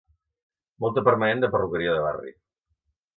Molta 0.85 1.03
permanent 1.09 1.43
de 1.43 1.49
perruqueria 1.57 1.93
de 1.99 2.03
barri. 2.07 2.33